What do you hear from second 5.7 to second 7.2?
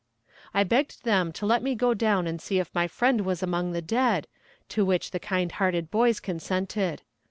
boys consented.